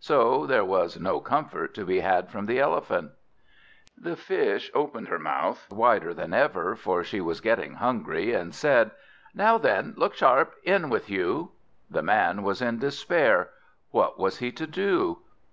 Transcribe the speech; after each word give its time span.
So 0.00 0.46
there 0.46 0.64
was 0.64 0.98
no 1.00 1.20
comfort 1.20 1.74
to 1.74 1.84
be 1.84 2.00
had 2.00 2.28
from 2.28 2.46
the 2.46 2.58
Elephant. 2.58 3.12
The 3.96 4.16
Fish 4.16 4.68
opened 4.74 5.06
her 5.06 5.18
mouth 5.20 5.70
wider 5.72 6.12
than 6.12 6.34
ever, 6.34 6.74
for 6.74 7.04
she 7.04 7.20
was 7.20 7.40
getting 7.40 7.74
hungry, 7.74 8.32
and 8.34 8.52
said, 8.52 8.90
"Now 9.32 9.58
then, 9.58 9.94
look 9.96 10.16
sharp 10.16 10.56
in 10.64 10.90
with 10.90 11.08
you!" 11.08 11.52
The 11.88 12.02
Man 12.02 12.42
was 12.42 12.60
in 12.60 12.80
despair. 12.80 13.50
What 13.92 14.18
was 14.18 14.38
he 14.38 14.50
to 14.50 14.66
do? 14.66 15.18